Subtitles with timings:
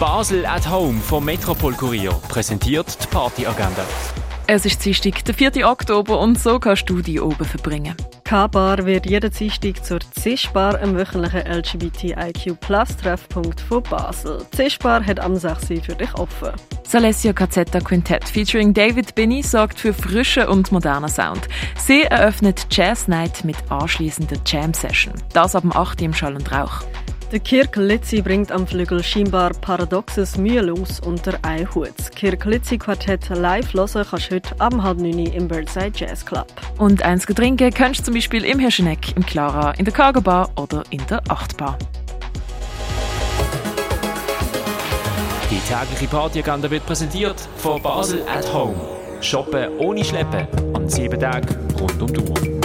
[0.00, 3.84] Basel at Home vom Metropol Kurier präsentiert die Partyagenda.
[4.46, 5.68] Es ist Dienstag, der 4.
[5.68, 7.94] Oktober und so kannst du die oben verbringen.
[8.24, 14.42] K-Bar wird jeden Dienstag zur CISPAR, einem wöchentlichen LGBTIQ-Plus-Treffpunkt von Basel.
[14.56, 15.66] CISPAR hat am 6.
[15.84, 16.52] für dich offen.
[16.82, 21.46] Salesio Cazzetta Quintett featuring David Binney sorgt für frischen und modernen Sound.
[21.76, 25.12] Sie eröffnet Jazz Night mit anschließender Jam Session.
[25.34, 26.00] Das ab dem 8.
[26.00, 26.84] im Schall und Rauch.
[27.32, 31.92] Der Kirk Litzi bringt am Flügel scheinbar paradoxes mühelos unter einen Hut.
[31.96, 36.26] Das Kirk Litzi Quartett live hören kannst du heute am halb neun im Birdside Jazz
[36.26, 36.48] Club.
[36.78, 40.50] Und eins trinken kannst du zum Beispiel im Hirscheneck, im Clara, in der Cargo Bar
[40.56, 41.78] oder in der Achtbar.
[45.52, 48.74] Die tägliche Partyagenda wird präsentiert von Basel at Home.
[49.20, 51.46] Shoppen ohne Schleppen an sieben Tagen
[51.78, 52.59] rund um die Uhr.